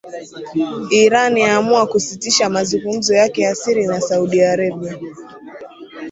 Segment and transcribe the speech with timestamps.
[1.03, 4.99] Iran yaamua kusitisha mazungumzo yake ya siri na Saudi Arabia